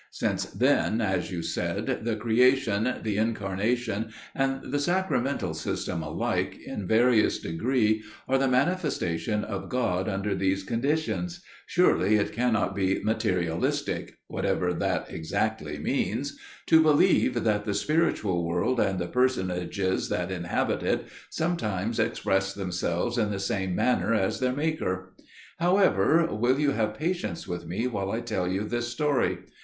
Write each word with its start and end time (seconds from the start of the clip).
Since 0.09 0.45
then, 0.45 0.99
as 0.99 1.29
you 1.29 1.43
said, 1.43 1.99
the 2.05 2.15
Creation, 2.15 2.91
the 3.03 3.17
Incarnation, 3.17 4.09
and 4.33 4.59
the 4.71 4.79
Sacramental 4.79 5.53
System 5.53 6.01
alike, 6.01 6.57
in 6.65 6.87
various 6.87 7.37
degree, 7.37 8.01
are 8.27 8.39
the 8.39 8.47
manifestation 8.47 9.43
of 9.43 9.69
God 9.69 10.09
under 10.09 10.33
these 10.33 10.63
conditions, 10.63 11.43
surely 11.67 12.15
it 12.15 12.33
cannot 12.33 12.75
be 12.75 12.99
'materialistic' 13.03 14.17
(whatever 14.25 14.73
that 14.73 15.05
exactly 15.07 15.77
means), 15.77 16.35
to 16.65 16.81
believe 16.81 17.43
that 17.43 17.65
the 17.65 17.75
'spiritual' 17.75 18.43
world 18.43 18.79
and 18.79 18.97
the 18.97 19.05
personages 19.05 20.09
that 20.09 20.31
inhabit 20.31 20.81
it 20.81 21.05
sometimes 21.29 21.99
express 21.99 22.55
themselves 22.55 23.19
in 23.19 23.29
the 23.29 23.39
same 23.39 23.75
manner 23.75 24.15
as 24.15 24.39
their 24.39 24.51
Maker. 24.51 25.13
However, 25.59 26.25
will 26.31 26.57
you 26.59 26.71
have 26.71 26.95
patience 26.97 27.47
with 27.47 27.67
me 27.67 27.85
while 27.85 28.09
I 28.09 28.21
tell 28.21 28.47
you 28.47 28.63
this 28.63 28.87
story? 28.87 29.37